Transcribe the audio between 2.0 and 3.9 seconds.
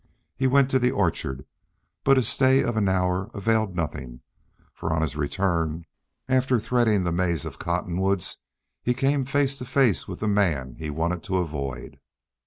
but his stay of an hour availed